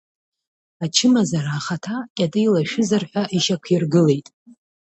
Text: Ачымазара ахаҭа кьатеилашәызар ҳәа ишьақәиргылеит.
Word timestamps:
Ачымазара 0.83 1.51
ахаҭа 1.57 1.95
кьатеилашәызар 2.15 3.03
ҳәа 3.09 3.23
ишьақәиргылеит. 3.37 4.27